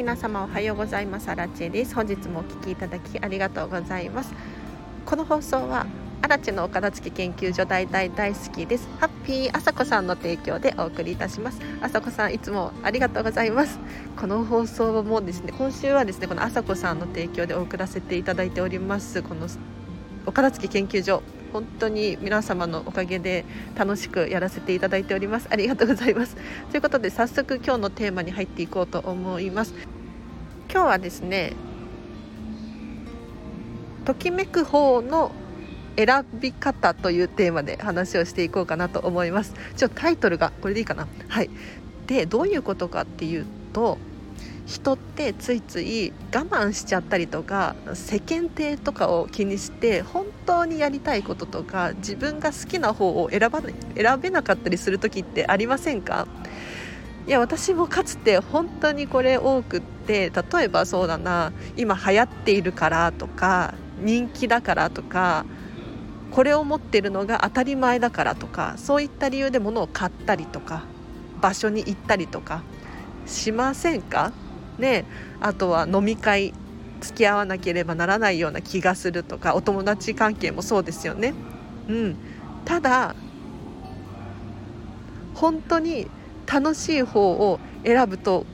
[0.00, 1.28] 皆様おはようございます。
[1.28, 1.94] アラチェです。
[1.94, 4.32] 本日もお聞きいただきありがとうございます。
[5.04, 5.84] この放送は
[6.22, 8.88] アラチェのお片付け研究所大大大好きです。
[8.98, 11.60] ハッピーあさこさんの提供でお送りいたします。
[11.82, 13.78] あさこさんいつもありがとうございます。
[14.18, 19.22] この放送もですね今週はですねこのあさこさんの提供で送らせていただいております。
[19.22, 19.48] この
[20.24, 23.44] お片付け研究所本当に皆様のおかげで
[23.76, 25.48] 楽しくやらせていただいております。
[25.50, 26.36] ありがとうございます。
[26.70, 29.74] ということで早速今日のテーマに入っていこうと思います。
[30.72, 31.54] 今日はですね
[34.04, 35.32] ときめく方の
[35.96, 39.54] 選び方というテーマで話をしていこうかなと思います。
[39.76, 41.08] ちょっとタイトルがこれでいいかな。
[41.28, 41.50] はい。
[42.06, 43.98] でどういうことかっていうと
[44.70, 53.60] 人ってついつい我慢しちゃったりとか世間体とかを気にして本当にやりたいこととか自分が好きな方を選ば
[53.96, 56.28] 選べなかったりする時ってありませんか？
[57.26, 65.44] いや私もかつて本当にこれ多くって例えばそうだな今流行っているからとか人気だからとか
[66.30, 70.84] これを持ってるのが当たり前だからとかそういった理由で物を買ったりとか
[71.40, 72.62] 場所に行ったりとか
[73.26, 74.32] しませんか？
[74.80, 75.04] ね
[75.40, 76.52] あとは飲み会
[77.00, 81.34] 付き合わなければならないような気がするとかお友達関係もそうですよね。
[81.88, 82.16] うん、
[82.64, 83.14] ただ
[85.34, 86.08] 本当に
[86.46, 88.44] 楽しい方を選ぶと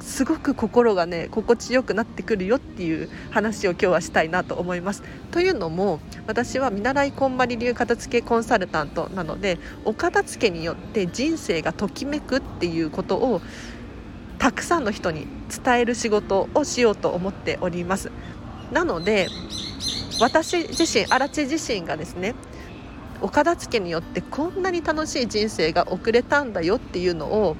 [0.00, 5.02] すごく心がね心地よくなってくるよっていう話を今日はしたいなと思います。
[5.30, 13.40] というのも私は見習いこんまり流片付けコンサルタントなのでお片付けによって人生がときめくっていうことを
[14.38, 15.26] たくさんの人に
[15.64, 18.10] 伝える仕事をしようと思っております。
[18.72, 19.28] なので
[20.20, 22.34] 私自身荒地自身がですね
[23.20, 27.56] お片付けによってこんなに楽しい人生が送れたんだよっていうのを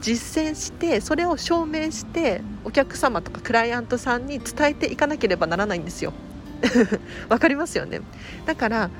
[0.00, 6.12] 実践してそれを証明してお客様とかクライアントさんに伝えていかなければならないんですよ。
[7.28, 8.00] わかりますよね？
[8.46, 8.90] だから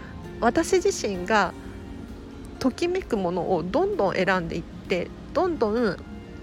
[0.40, 1.52] 私自身が
[2.58, 5.96] ときめくものをどんどん選んでいってどんどん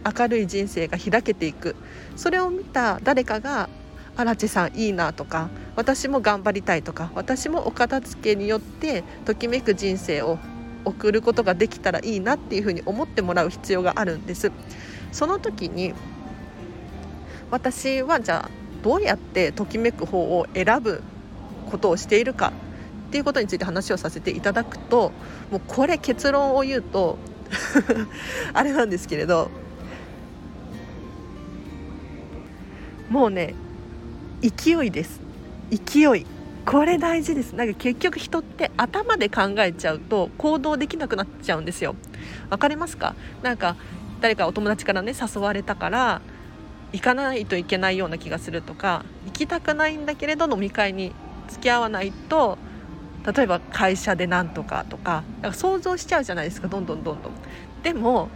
[0.06, 1.76] 明るい人生が開けていく
[2.16, 3.70] それを見た誰かが
[4.16, 10.38] 「荒地さんいいな」とか「私も頑張りたい」とか「私もお片付けによってときめく人生を
[10.86, 14.52] 送ることができたらいいな」っていうふうに思ってもらう必要があるんです。
[15.12, 15.94] その時に
[17.52, 18.50] 私はじゃあ
[18.84, 21.02] どうやってときめく方を選ぶ
[21.70, 22.54] ことをしているか
[23.10, 25.12] っていうことについて話をさせていただくと
[25.52, 27.18] もうこれ結論を言うと
[28.54, 29.50] あれなんですけれど
[33.10, 33.56] もうね
[34.42, 35.20] 勢いです。
[35.72, 36.26] 勢い。
[36.66, 37.54] これ大事です。
[37.54, 41.96] なんか結局人って頭で考えちゃうと行動できなくなっちゃうんですよ。
[42.50, 43.16] わかりますか？
[43.42, 43.76] なんか
[44.22, 46.22] 誰かお友達からね誘われたから
[46.92, 51.14] 行かないといけないような気がするとか行きたくないんだけれど飲み会に
[51.48, 52.58] 付き合わないと
[53.36, 56.68] 例えば会社でなんとかとか想像しちゃうじゃないですか。
[56.68, 57.34] どんどんどんどん。
[57.84, 58.30] でも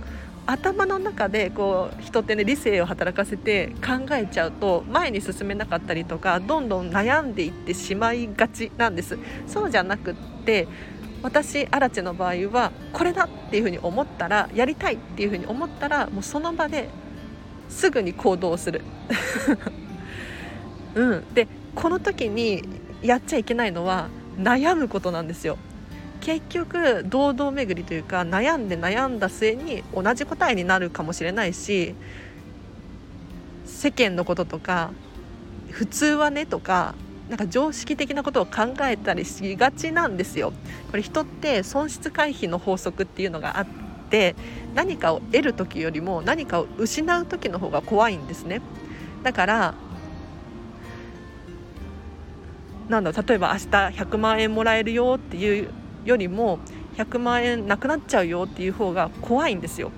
[0.46, 9.18] 頭の中でこう人ってね理性を働かせて考えちゃうと前に進めなかったりとかどんどん悩んでいってしまいがちなんです。
[9.48, 10.16] そうじゃなくっ
[10.46, 10.68] て
[11.22, 16.90] 私アラチェの場合はこれだっていうふうに思ったらやりたいっていうふうに思ったらもうその場で
[17.70, 18.82] すぐに行動する、
[20.94, 22.64] うん、でこの時に
[23.02, 25.58] やっちゃいけないのは悩むことなんですよ。
[26.24, 31.96] 結局堂々巡りというか悩んで悩んだ末に同じ答えになるかもしれないし
[33.66, 34.94] 世間のこととか
[35.70, 36.96] 普通はねとか
[37.28, 40.54] なんか常識的なことを考えたりしがちなんですよ。
[40.92, 43.68] これ人って損失回避の法則っていうのがあっ
[44.10, 44.36] て
[44.76, 48.62] 何かを得る時よりも何かを失う時の方が怖いんですね。
[49.24, 49.74] だから
[52.88, 56.60] なんだ例えば明日100万円もらえるよっていうよりも
[56.98, 59.92] 100万円なくなっちゃうよっていう方が怖いんですよ。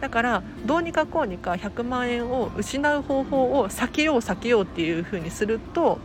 [0.00, 6.00] だからどうにかこうにか100万円を失う方法を避けよう避けようっていう風にすると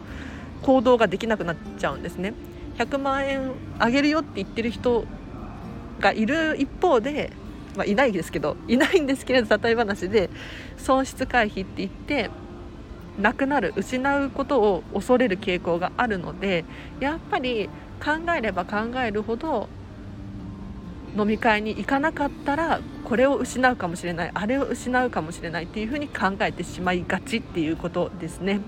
[0.62, 2.34] 行動ができなくなっちゃうんですね。
[2.78, 5.06] 100万円あげるよって言ってる人
[6.00, 7.32] がいる一方で、
[7.76, 10.30] まあ、いないですけどいないんですけれど例え話で
[10.78, 12.30] 損失回避って言って
[13.20, 16.66] なくなる失うことを恐れる傾向があるので
[17.00, 19.70] やっぱり考えれば考えるほど
[21.18, 28.60] 飲み会に行かなかったらこれを失うかもしれないあれを失うかもしれないっていうふうに考えてしまいがちっていうことですね。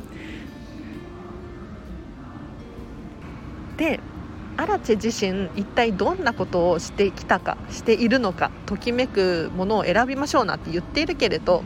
[3.78, 4.00] で
[4.58, 11.64] アラチェ自身一体どんなことをしてきたかしているのかときめくものを選びましょうなって言っているけれど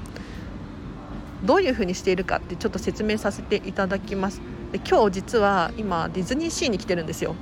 [1.44, 4.42] どういうふうにしているかってちょっと説明させていただきます
[4.74, 7.36] で今日実は今ディズニーシーに来てるんですよ。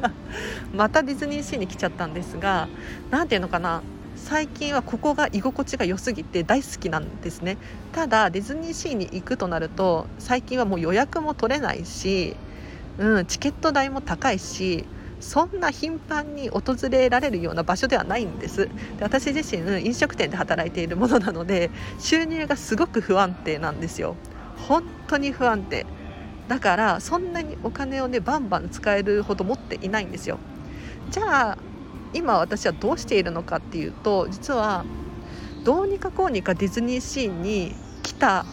[0.74, 2.68] またディズニーシーに来ちゃったんですが
[3.10, 3.82] 何ていうのかな。
[4.16, 7.58] 最近はここが居心地が良すぎて大好きなんですね。
[7.92, 12.34] ただディズニーシーに行くとなると最近はもう予約も取れないし、
[12.96, 14.86] うん、チケット代も高いし
[15.20, 18.70] そんな頻繁に訪れられるような場所ではないんです。
[18.96, 24.16] で私自身飲食店で働いているものなので収入がすごく不安定なんですよ。
[24.66, 25.84] 本当に不安定。
[26.48, 30.38] だからそんなにお金をねバンバン使えるほど持っていないんですよ。
[31.10, 31.58] じゃあ
[32.12, 34.84] 今私はどうしているのかっていうと実は
[35.64, 38.44] どうにかこうにかディズニーシーに来た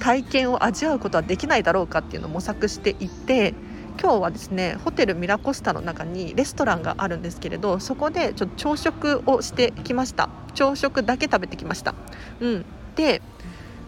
[0.00, 3.54] 体験を味わうことはできないだろうかっていうのを模索していて
[4.00, 10.28] 今日はですねホテルミラコスタの中にレストランがあるんですけれどそこでちょっと朝食をしてきました。
[10.56, 11.94] 朝食だけ食べてきました、
[12.40, 12.64] うん、
[12.96, 13.22] で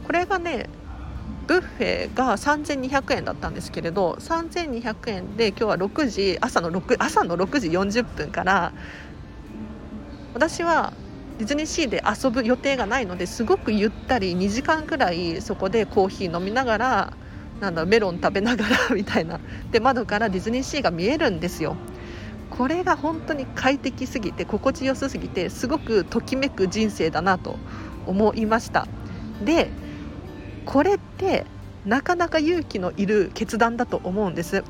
[0.07, 0.69] これがね
[1.47, 8.73] ブッフェが3200円だったんですけれど3200円で今日は6時朝の 6, 朝の6時40分から
[10.35, 10.93] 私は
[11.39, 17.13] ディズニーシーで遊ぶ予定がないのですごくゆったり2時間くらいそこでコーヒー飲みながら
[17.61, 19.41] なんだメロン食べながら みたいな。
[19.71, 21.77] で窓からディズニーシーが見えるんですよ。
[22.51, 27.57] これが本当に快適すぎて心地よすぎてすごくときめく人生だなと
[28.07, 28.87] 思いました。
[29.45, 29.71] で
[30.69, 31.47] これって
[31.87, 34.63] なかなか勇気のいる決断だと思うんです。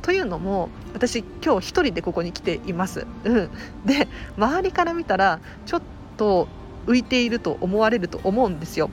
[0.00, 3.50] というのも私今日1人でここに来ています、うん、
[3.84, 4.06] で
[4.36, 5.82] 周りから見たらちょっ
[6.16, 6.46] と
[6.86, 8.88] 浮いていると思われると思うんですよ。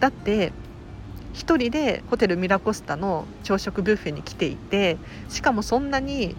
[0.00, 0.52] だって
[1.34, 4.96] 1人でホテルミラコスタの朝食ブッフェに来ていて
[5.28, 6.34] しかもそんなに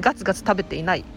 [0.00, 1.04] ガツガツ食べていない。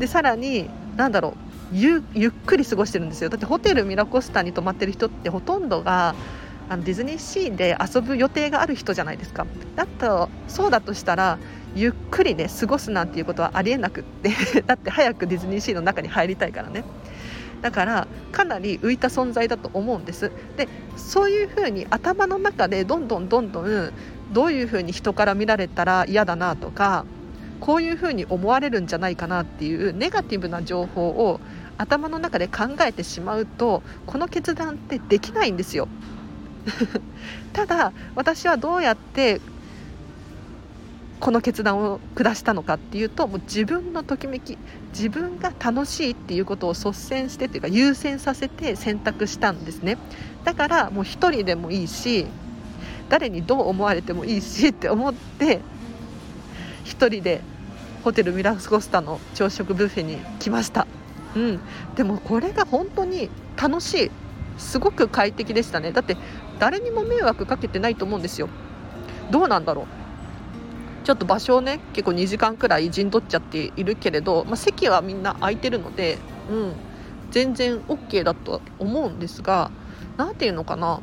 [0.00, 1.53] でさらに何だろう。
[1.72, 3.30] ゆっくり過ごしてるんですよ。
[3.30, 6.14] だってホテルミラコスタに泊まってる人ってほとんどが
[6.68, 9.46] あのディズニーシーで遊ぶ予定がある人じゃないですか。
[9.76, 11.38] だとそうだとしたら
[11.74, 14.30] ゆっくりね過ごすなんていうことはありえなくって
[14.62, 16.84] だって早くディズニーシーの中に入りたいからね。
[17.60, 20.30] だからかなり浮いた存在だと思うんです。
[20.56, 23.92] でそういうふうに頭の中でどんどんどんどん
[24.32, 27.04] どういうふうに人から見られたら嫌だなとか
[27.64, 31.40] こういうふうに思われるんじゃないかなっていうネガティブな情報を
[31.78, 35.88] 頭の中で考えてしまうとこの決断ってできないんですよ。
[37.54, 39.40] ただ私はどうやって
[41.20, 44.58] この決断を下したのかっていうともう自分のときめき
[44.90, 49.96] 自分が楽しいっていうことを率先してというか優先させて選択したんですね。
[50.44, 52.26] だからもう一人でもいいし
[53.08, 55.62] 誰にどう思われてもいいしって思って
[56.84, 57.40] 一人で
[58.04, 60.86] ホテルミラスコスタの朝食ブッフェに来ました、
[61.34, 61.60] うん、
[61.96, 64.10] でもこれが本当に楽しい。
[64.58, 65.90] すごく快適でしたね。
[65.90, 66.16] だって
[66.58, 68.48] 誰にも迷惑かけてないと思うんですよ。
[69.30, 69.86] どうなんだろう。
[71.04, 76.18] ちょっと場所をね結構2時間くらい陣取っちゃっているけれど、まあ、席はみんな空いてるので、
[76.50, 76.72] うん、
[77.30, 79.70] 全然 OK だと思うんですが
[80.16, 81.00] 何て言うのかな。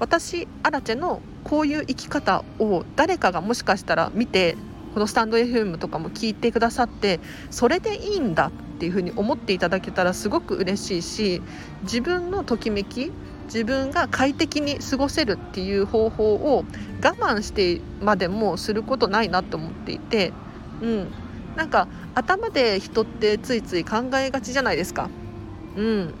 [0.00, 4.56] 私アラチェのこういう生き方を誰かがもしかしたら見て
[4.94, 7.18] このスタンド FM とかも聞いてくださって
[7.50, 11.42] それでいいんだっていうふうに思っていただけたらすごく嬉しいし
[11.82, 13.10] 自分のときめき
[13.46, 16.64] 自分が快適に過ごせるっていう方法を
[17.02, 20.32] 我慢してまでもすることないなと思っていて、
[20.80, 21.08] うん、
[21.56, 25.10] なんか頭で人ってついつい考えがちじゃないですか。
[25.76, 26.14] うん、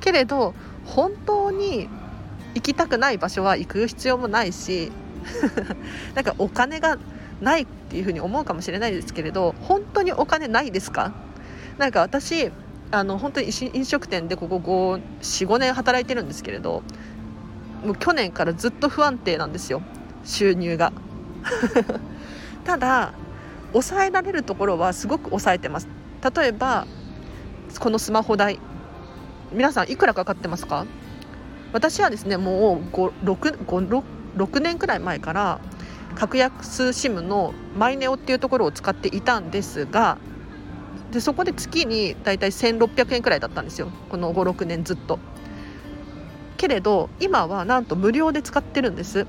[0.00, 1.88] けれど本当に
[2.54, 4.90] 行きたくない場所は行く必要もないし
[6.14, 6.98] なんかお金が
[7.44, 11.12] ないっていうふうに思うかもしれないですけれど本当にお金ないですか？
[11.78, 12.50] なんか私
[12.90, 14.56] あの本当に飲食店でここ
[15.20, 16.82] 45年働いてるんですけれど
[17.84, 19.82] もう去年からずっと不安定なんですよ
[20.24, 20.92] 収入が。
[22.64, 23.12] ただ
[23.72, 25.88] 抑えられるところはすごく抑えてます。
[26.36, 26.86] 例えば
[27.80, 28.58] このスマホ代
[29.52, 30.86] 皆さんいくらかかってますか？
[31.72, 34.02] 私はですねもう 6, 6,
[34.36, 35.58] 6年くらい前から
[36.14, 40.18] 格安 SIM のマイネオっていうところを使っていたんですが
[41.10, 45.18] でそこで月に大体1600円くらいだったんですよこの56年ずっと。
[46.56, 49.26] けれど今はなんと無料で使ってるんです。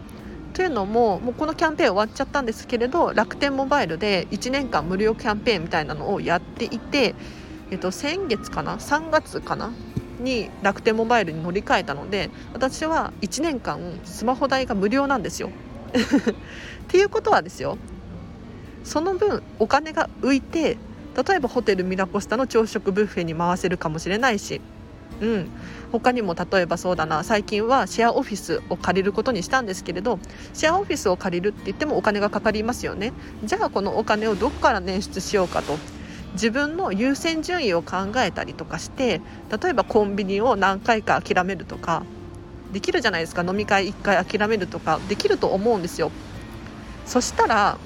[0.54, 7.14] というのももうこのキャンペーン終わっちゃったんですけれど楽天モバイルで1年間無料キャンペーンみたいなのをやっていて、
[7.72, 9.74] えっと、先月かな？3月かな？
[10.20, 15.50] に楽天モバイルに乗り換えたので私は1年間スマホ代が無料なんですよ。
[16.86, 17.78] っていうことはですよ
[18.84, 20.78] その分お金が浮いて
[21.28, 24.62] 例えばホテルミラコスタの朝食ブッフェに回せるかもしれないし
[25.22, 25.50] うん、
[25.92, 30.20] 他にも例えばそうだな最近はシェアオフィスを借りることにしたんですけれど
[30.54, 33.14] シェアオフィスを借りるって言ってもお金がかかりますよね。
[33.44, 35.78] じゃあこのお金をどこから捻出しようかと
[36.34, 39.22] 自分の優先順位を考えたりとかして
[39.62, 42.04] 例えばコンビニを何回か諦めるとか
[42.74, 46.12] できるじゃないですか飲み会1回諦めるとかできると思うんですよ。
[47.06, 47.78] そしたら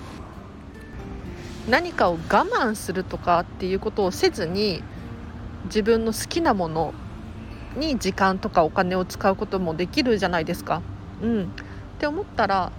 [1.70, 4.82] 何かを我慢するとかっていうことをせずに
[5.66, 6.94] 自分の好きなもの
[7.78, 10.82] に時間とかお金を使うこともできるじゃないですか。
[11.22, 11.46] うん、っ
[12.00, 12.72] て思ったら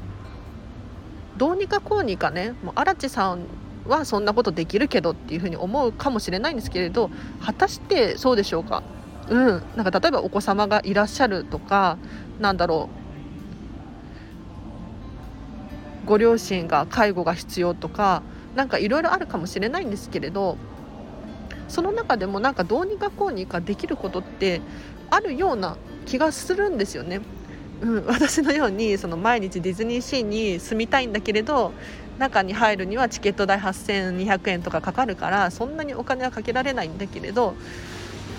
[1.37, 3.47] どうにかこうにかねもう荒地さん
[3.87, 8.83] はそんなことできるけどっていうふうに思うかもしれないんですけれど果たしてそうでしょうか。
[9.29, 9.63] うん。
[9.77, 11.99] なんか例えばお子様がいらっしゃるとか
[12.41, 13.00] なんだろう。
[16.11, 18.25] ご両親が介護が必要とか
[18.57, 20.57] 何かいろいろあるかもしれないんですけれど
[21.69, 24.61] その中でもなんかどうにかこうにかできることって
[25.09, 25.77] あるような
[26.07, 27.21] 気がするんですよね。
[27.81, 31.73] うん、私のようにその毎日ディズニーシーに住みたいんだけれど
[32.19, 37.55] 中に入るにはチケット代8200円とかかかるからそんなにお金はかけられないんだけれど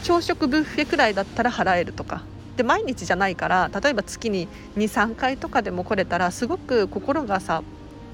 [0.03, 2.21] 朝食ブッフェくらいだったら払えるとか
[2.57, 7.63] で毎日じゃないから例えば月に23回とかでも来れたらすごく心がさ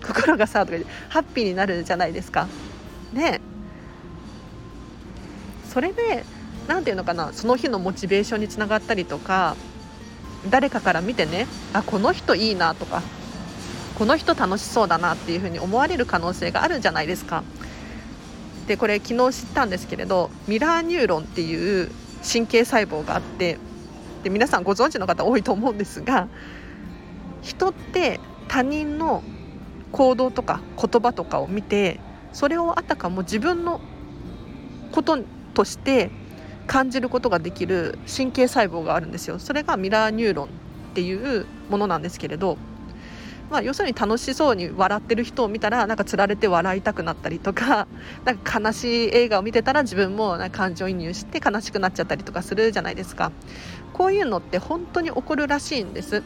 [0.06, 0.78] 心がさとか
[1.10, 2.48] ハッピーになるじゃないですか。
[3.14, 3.42] ね
[5.70, 6.24] それで
[6.68, 9.56] 何て言うのかなその日のモチベーションにつながったりとか
[10.50, 13.02] 誰かから見てねあこの人いいなとか
[13.98, 17.44] この人楽しそうだなっていうふうに思われる可能性があるじゃないですか。
[18.68, 21.90] でこれ昨日知ったんですけれどミラーニューロンっていう
[22.22, 23.58] 神経細胞があって
[24.24, 26.28] で皆さんご存知の方多いと思うんですが
[27.42, 29.24] 人って他人の
[29.92, 32.00] 行動とか言葉とかを見て
[32.34, 33.82] それをあたかも自分の
[34.92, 35.18] こと
[35.54, 36.12] として
[36.68, 39.40] 感じることができる神経細胞があるんですよ。
[39.40, 40.50] それがミラーニューロンっ
[40.94, 42.58] ていうものなんですけれど、
[43.50, 47.88] まあ、要するに楽しそうに笑ってる人を見たらなんかつられて笑いたくなったりとか
[48.26, 53.32] なんか悲しい映画を見てたら自分もなんか感情移入して悲しくなっちゃったりとかするじゃないですか。
[53.94, 56.24] こういうのって本当に起こるらしいんです。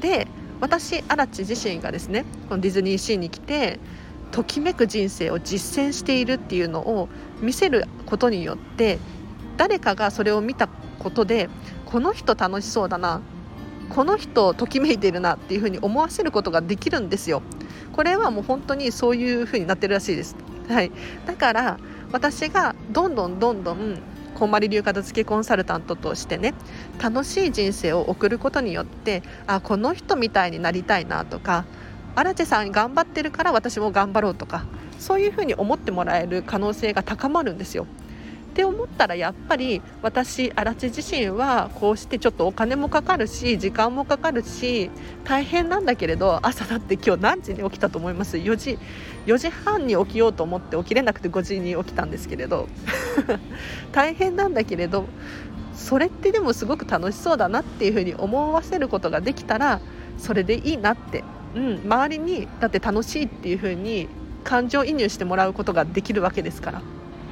[0.00, 0.28] で
[0.60, 3.78] 私荒地自身がですねこのディズニーシーに来て
[4.30, 7.08] ときめく人生を実践しているっていうのを
[7.40, 8.98] 見せることによって
[9.56, 10.68] 誰かがそれを見た
[10.98, 11.48] ことで
[11.86, 13.20] この人楽しそうだな
[13.90, 17.42] この人ときめいてるなっていうふうに思わせることができるんですよ。
[17.92, 20.36] これはもう本当にそういうふうになってるらしいです。
[20.68, 20.92] はい、
[21.26, 21.78] だから
[22.12, 23.98] 私がどんどんどんどん
[24.34, 26.54] こんまり流片付けコンサルタントとしてね
[26.98, 31.64] 楽しい人生を送ることによってあこの人みたいになりたいなとか
[32.14, 34.64] 荒地さん頑張ってるから私も頑張ろうとか
[34.98, 37.86] そういうふうに思ってもらえる可能性が高まるんですよ。
[38.50, 44.90] って思ったらやっぱり私荒地自身はこうしてちょっとお金もかかるし時間もかかるし
[45.22, 48.78] 大変なんだけれど朝だって今日何時に起きたと思います？4時
[49.26, 52.68] 4時半に起きようと思って起きれなくて5時に起きたんですけれど。
[53.92, 55.06] 大変なんだけれど
[55.74, 59.80] それってでもすごく楽しそうだなっていうふうに思わせることができたら
[60.18, 61.22] それでいいなって。
[61.54, 64.08] うん、周りにだって楽しいっていう風に
[64.44, 66.82] 感情移入してもらうことができるわけですから、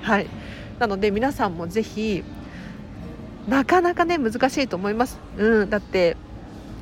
[0.02, 0.26] はい、
[0.78, 2.22] なので皆さんもぜひ
[3.48, 6.16] なかなかね難しいと思います、うん、だって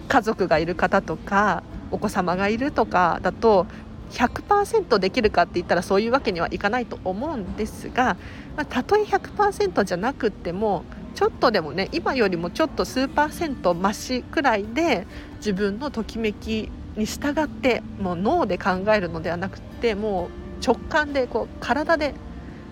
[0.08, 3.66] 家族がいる方とかお子様がいるとかだと
[4.10, 8.16] 100%できるかって言ったらそういうわけにはいかないと思うんですが、
[8.56, 10.84] まあ、たとえ100%じゃなくても
[11.14, 15.06] ちょっとでもね今よりもちょっと数パーセント増しくらいで
[15.38, 20.28] 自分のときめきに従ってもう脳で考えるのではなくても
[20.60, 22.14] う直感でこう体で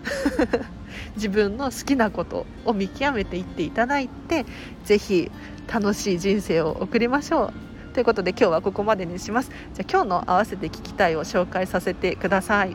[1.17, 4.47] 自分の好きなことを見極めていっていただいて
[4.85, 5.31] 是非
[5.73, 7.95] 楽しい人生を送りましょう。
[7.95, 9.51] ということで今日はここまでにします。
[9.75, 12.71] じゃあ今日の合わせて聞きたいを紹介させてください。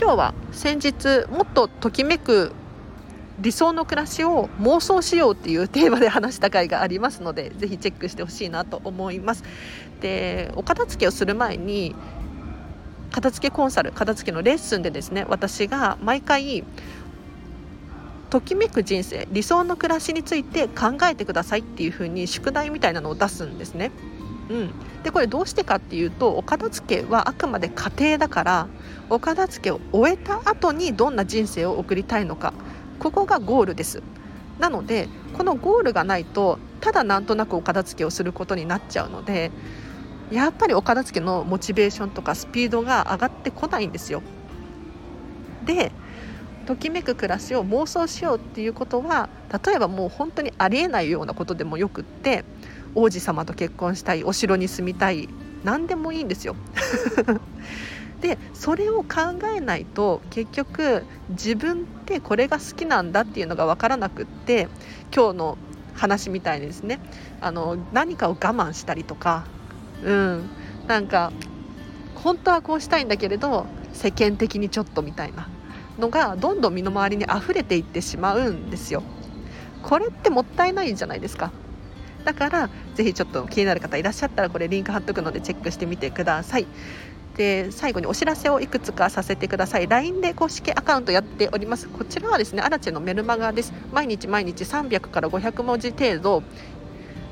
[0.00, 2.52] 今日は先日もっとときめく
[3.40, 9.44] 理想の暮らしを妄想しようっていうテーマで話した回がありますのでぜひチェックしてほしいなと思います。
[10.00, 11.94] でお片付けをする前に
[13.10, 16.64] 片付けコンサル片付けのレッスンでですね私が毎回
[18.30, 23.90] ときめく人生理想の暮らしについて考えてくださいっていう風に宿題みたいなのを出すんですね。
[24.50, 24.70] うん、
[25.02, 28.68] でこれどうしてかっていうとお片付けはあくまで家庭だから
[29.10, 32.52] お片付けを終えた後にどんな人生を送りたいのか。
[32.98, 34.02] ここがゴールです。
[34.58, 39.50] なのでこのゴールがないとただなんとなくお片付けをすることになっちゃうので
[40.30, 44.22] やっぱりお片付けのモチベーションとかスピードが上がってこないんですよ
[45.64, 45.92] で
[46.66, 49.30] ときめく暮らしを妄想しようっていうことは
[49.64, 52.44] 例えばもう本当にありえないようなことでもよくって
[52.94, 55.28] 王子様と結婚したいお城に住みたい
[55.64, 56.56] 何でもいいんですよ。
[58.20, 64.68] でそれを考えないと結局自分ってこれが好きなんだっていうのが分からなくって
[65.14, 65.58] 今日の
[65.94, 66.98] 話みたいにですね
[67.40, 69.44] あの何かを我慢したりとか
[70.04, 70.50] うん
[70.86, 71.32] なんか
[72.14, 75.48] 本当はこうしたいんだけれど世間的にちょっとみたいな
[75.98, 79.02] のがどんどん身の回りに溢れていってしまうんですよ。
[79.82, 81.52] これってもったいないじゃないですか。
[82.24, 86.66] だからぜひちょっと気になる方いらっしゃったらこれリンク貼っとくのでチェックしてみてください。
[87.38, 96.42] で最後にお知らせをいくつかさせてください LINE で公式アカウントやっておりますこちらはですねアラチェのメルマガです毎日毎日300から500文字程度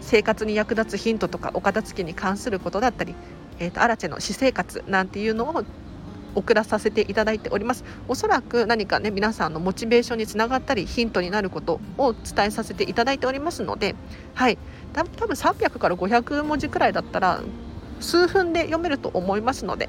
[0.06, 3.14] 生活に役立つヒントとかお片付けに関することだったり、
[3.58, 5.64] えーと、アラチェの私生活なんていうのを
[6.36, 7.84] 送らさせていただいております。
[8.06, 13.96] おそらく何かね皆さんのモチベーションにつながったりヒントになることを伝えさせていただいておりますので
[14.34, 14.58] はい。
[14.94, 17.42] 多分300から500文字くらいだったら
[18.00, 19.88] 数分で読めると思いますので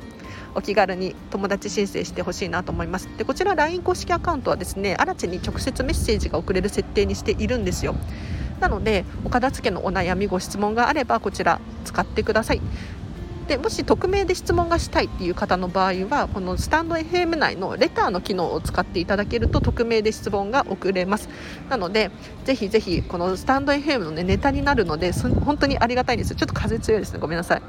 [0.55, 3.07] お気軽に友達申請してほしいなと思います。
[3.17, 7.95] でこちら LINE 公式アカウントはですねアラチに直接メッセージが送れる設定にしているんですよ。
[8.59, 12.61] なのでお片付けのお悩みご質問があればこちら使ってください。
[13.47, 21.29] でもし匿名で質問がしたいっていう方の場合はこのスタンド FM 内のレターの機能を使っていただけると匿名で質問が送れます。
[21.69, 22.11] なので
[22.43, 26.35] ぜひぜひこのスタンド FM の、ね、ネタになるので本当にありがたいんです。
[26.35, 27.19] ちょっと風強いですね。
[27.19, 27.61] ごめんなさい。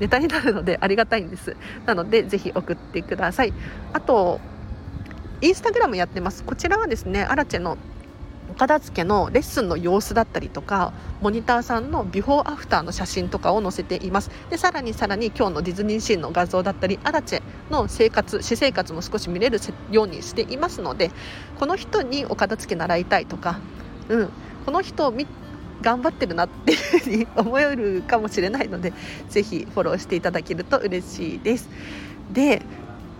[0.00, 1.56] ネタになるのでありがたいんです。
[1.86, 3.52] なのでぜひ送ってください。
[3.92, 4.40] あと
[5.42, 6.42] インスタグラムやってます。
[6.42, 7.78] こちらはですねアラチェの
[8.60, 14.30] 片付けのレッスンの様子だったりとかモニターさんのビフォーアフターの写真とかを載せています。
[14.50, 19.58] でさらにさらに今日のディズニーシーの画像だったりアラチェの生活私生活も少し見れる
[19.90, 21.10] ようにしていますので
[21.58, 23.60] この人にお片付け習いたいとか、
[24.10, 24.28] うん、
[24.66, 25.14] この人を
[25.80, 28.92] 頑張ってるなっていうふうに思えるかもしれないので
[29.30, 31.70] ぜひフォローしていただけると嬉しいです。
[32.30, 32.60] で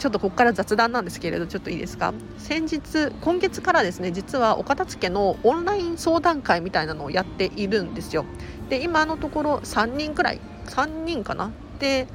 [0.01, 2.15] ちょっとここから雑談なんですけれどちょっといいですか？
[2.39, 8.25] 先日今月からですね実はお片付けのオンライン相談会みたいなのをやっているんですよ。
[8.71, 10.41] で今のところ3人くらい。
[10.69, 11.53] 3人かな？
[11.79, 12.09] で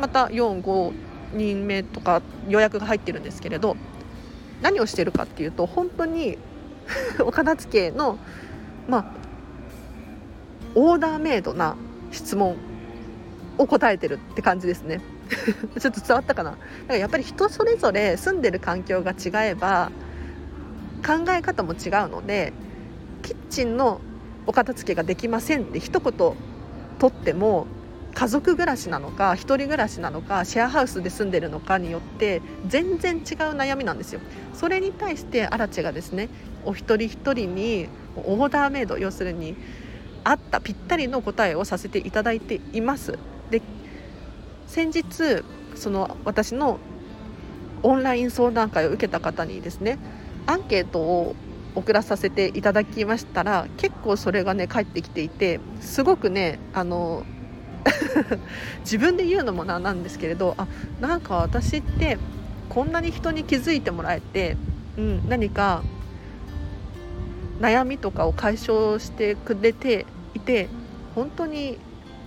[0.00, 0.92] また45
[1.34, 3.76] 人目とか予約が入ってるんですけれど
[4.60, 6.36] 何をしてるかっていうと本当に
[7.24, 8.18] お片付けの
[8.88, 9.04] まあ
[10.74, 11.76] オーダーメイドな
[12.10, 12.56] 質問
[13.56, 15.00] を答えてるって感じですね。
[15.80, 16.50] ちょっと伝わったかな？
[16.52, 19.90] だからやっぱり人それぞれ住んでる環境が違えば
[21.06, 22.52] 考え方も違うので
[23.22, 24.00] キッチンの
[24.46, 26.34] お片付けができませんって一言取
[27.06, 27.66] っても
[28.14, 33.22] 家族暮らしなのか1人暮らしなのかシェアハウスで住んでるのかによって全然違う
[33.56, 34.20] 悩みなんですよ。
[34.54, 36.28] それに対してアラチェがですね
[36.64, 39.56] お一人一人にオーダーメイド要するに
[40.24, 43.18] 合ったぴったりの答えをさせていただいています。
[43.50, 43.62] で
[44.72, 46.80] 先日その私の
[47.82, 49.98] オンライン相談会を受けた方にですね
[50.46, 51.36] アンケートを
[51.74, 57.26] 送らさせていただきましたら結構それがね返ってきていてすごくねあの
[58.80, 60.66] 自分で言うのもなんなんですけれどあ
[61.02, 62.16] なんか私って
[62.70, 64.56] こんなに人に気づいてもらえて、
[64.96, 65.82] うん、何か
[67.60, 70.70] 悩みとかを解消してくれていて
[71.14, 71.76] 本当に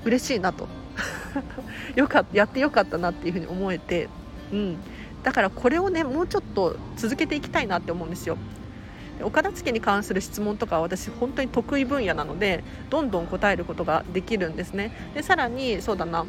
[0.04, 0.68] 嬉しいなと。
[1.96, 4.10] よかやってよかったなっていうふうに思えて、
[4.52, 4.78] うん、
[5.24, 8.38] だからこれをねもうちょっと続けていきたいなって思うんですよ。
[9.24, 14.92] お片付けに関する質問とかは私本当に得意分野なのでどんどん答えることができるんですね。
[15.14, 16.26] でさらにそうだな。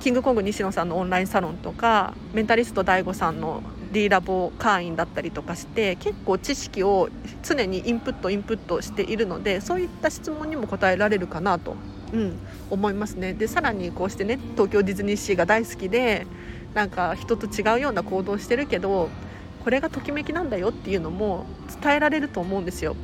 [0.00, 7.08] キングコング西野さんのオンラインサロンとかメンタリスト DAIGO さんの D ラボ会員だったりとかして結構知識を
[7.44, 11.76] 常にインプットインプットしているのでそういった質問にも答えられるかなと。
[12.12, 12.38] うん、
[12.70, 16.26] 思いますねでさらにこうしてね東京ディズニーシーが大好きで
[16.74, 19.08] なんか人と違うような行動をしてるけど
[19.64, 21.46] これがときめきなんだよっていうのも
[21.82, 22.96] 伝えられると思うんですよ。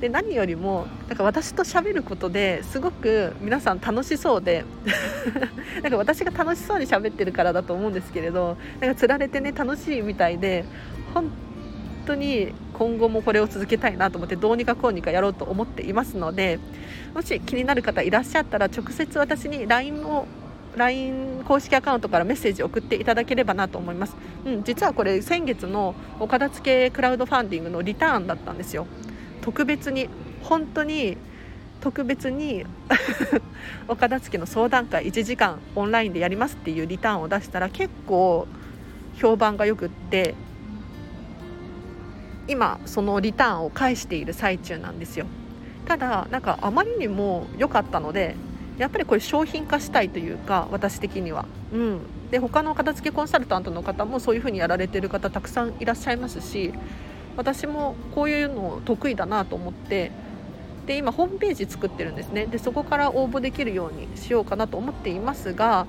[0.00, 4.62] で何よりもなんか私と喋ることですごく皆さん楽しそうで
[5.82, 10.66] なんか私が楽しそうに喋ってるからだと思うんですけれどなんかつられてね楽しいみたいで
[11.14, 11.30] 本
[12.04, 16.58] 当に今後もこれを続けたいなと思ってどうにかこうにかやろうと思っていますので
[17.14, 20.26] もし気になる方いらっしゃったら直接私に LINE を
[20.76, 28.86] LINE 公式アカウントからメッセージを送っていただければなと思います、うん、実はこれ先月のお片付けクラウドファンディングのリターンだったんですよ。
[29.40, 30.08] 特別に
[30.42, 31.16] 本当に
[31.80, 32.64] 特別に
[33.86, 38.48] お片付けの相談会1時間オンラインでやりますっていうリターンを出したら結構
[39.14, 40.34] 評判がよくって
[42.48, 45.26] 今そのリターンを返している最中なんですよ。
[45.86, 48.34] ただなんかあまりにも良かったので
[48.78, 56.72] やっぱりこれ商品化したいというか私的には、うん、で他の片付けコンサルタントの方もそういう風にやられてる方たくさんいらっしゃいますし
[57.36, 60.10] 私もこういうの得意だなと思って
[60.86, 62.46] で今ホームページ作ってるんですね。
[62.46, 65.86] でそこから応募できるようにしようかなと思っていますが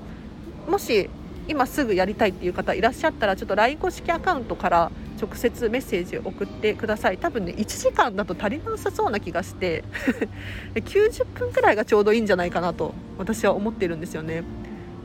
[0.68, 1.08] もし
[1.46, 7.18] 今すぐやりたいっていう方いらっしゃったらちょっと LINE 公式アカウントから直接メッセージを送ってください。
[7.18, 9.84] 多分ね1時間だと足りなさそうな気がして
[10.74, 14.44] 90分くらいがちょうどいいんじゃないかなと私は思ってるんですよね。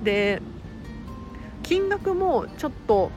[0.04, 0.42] で
[1.64, 3.10] 金額もちょっと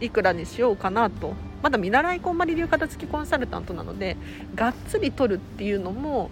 [0.00, 1.34] いくらにしようかなと。
[1.62, 4.16] まだ見習いこんまり流片付きコンサルタントなので
[4.56, 6.28] がっつり取るっていうのも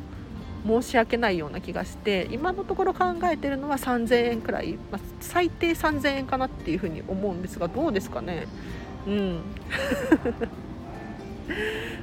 [0.66, 8.48] 申し訳ないような気がして今のところ考えてるのは3000円くらい、まあ、最低3000円かなっていうふうに思うんですがどうですかね？
[9.06, 9.40] うん。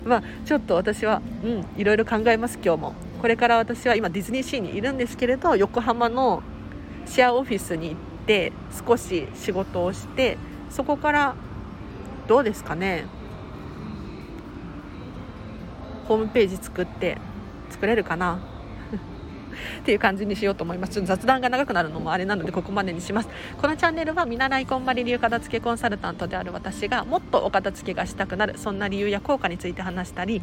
[0.05, 2.93] まあちょっと私は、うん、いろいろ考えます今日も。
[3.21, 6.43] これから私は今ディズニーシーにいるんですけれど横浜の
[7.05, 8.51] シェアオフィスに行って
[8.87, 10.37] 少し仕事をして
[10.69, 11.35] そこから
[12.27, 13.05] どうですかね。
[16.07, 17.17] ホームページ作って
[17.69, 18.39] 作れるかな。
[19.79, 23.29] っていう感じにしようと思いますちょっと雑談が長くなるのもあれなのでここまでにします
[23.61, 30.41] このチャンネルは見習いこんまり流片付けコンサルタントである私がもっとお片付けがしたくなるそんな理由や効果について話したり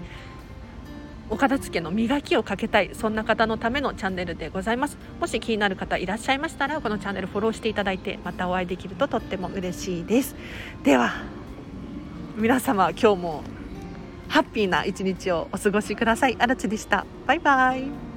[1.31, 10.37] お片付けの磨きをかけたいそんな方のためのチャンネルでございますもし気になる方いらっしゃいましたらこのチャンネルフォローしていただいてまたお会いできるととっても嬉しいです
[10.83, 11.13] では
[12.37, 13.45] 皆様今日も
[14.29, 16.37] ハッピーな一日をお過ごしください。
[16.39, 17.07] あらちでした。
[17.27, 18.14] バイバイ。